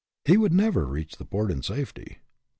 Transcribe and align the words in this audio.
He 0.25 0.35
would 0.35 0.51
never 0.51 0.87
reach 0.87 1.13
port 1.29 1.51
in 1.51 1.61
safety. 1.61 2.17